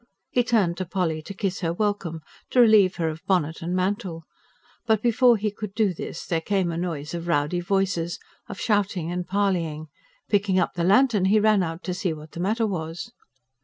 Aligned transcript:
He 0.31 0.43
turned 0.43 0.77
to 0.77 0.85
Polly 0.85 1.21
to 1.21 1.33
kiss 1.35 1.59
her 1.59 1.71
welcome, 1.71 2.21
to 2.49 2.59
relieve 2.59 2.95
her 2.95 3.07
of 3.09 3.23
bonnet 3.27 3.61
and 3.61 3.75
mantle. 3.75 4.23
But 4.87 5.03
before 5.03 5.37
he 5.37 5.51
could 5.51 5.75
do 5.75 5.93
this 5.93 6.25
there 6.25 6.41
came 6.41 6.71
a 6.71 6.77
noise 6.79 7.13
of 7.13 7.27
rowdy 7.27 7.59
voices, 7.59 8.17
of 8.49 8.59
shouting 8.59 9.11
and 9.11 9.27
parleying. 9.27 9.89
Picking 10.27 10.59
up 10.59 10.73
the 10.73 10.83
lantern, 10.83 11.25
he 11.25 11.39
ran 11.39 11.61
out 11.61 11.83
to 11.83 11.93
see 11.93 12.13
what 12.13 12.31
the 12.31 12.39
matter 12.39 12.65
was. 12.65 13.11